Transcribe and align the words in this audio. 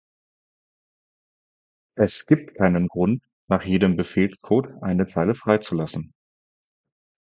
Es 1.95 2.25
gibt 2.25 2.55
keinen 2.55 2.87
Grund, 2.87 3.23
nach 3.47 3.61
jedem 3.61 3.97
Befehlscode 3.97 4.81
eine 4.81 5.05
Zeile 5.05 5.35
frei 5.35 5.59
zu 5.59 5.75
lassen. 5.75 6.11